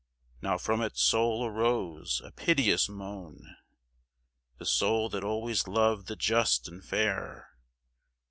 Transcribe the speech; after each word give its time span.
Now 0.41 0.57
from 0.57 0.81
its 0.81 0.99
soul 0.99 1.45
arose 1.45 2.23
a 2.25 2.31
piteous 2.31 2.89
moan, 2.89 3.55
The 4.57 4.65
soul 4.65 5.09
that 5.09 5.23
always 5.23 5.67
loved 5.67 6.07
the 6.07 6.15
just 6.15 6.67
and 6.67 6.83
fair. 6.83 7.51